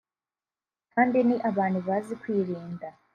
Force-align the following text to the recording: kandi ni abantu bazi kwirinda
kandi 0.93 1.17
ni 1.27 1.35
abantu 1.49 1.79
bazi 1.87 2.13
kwirinda 2.21 2.87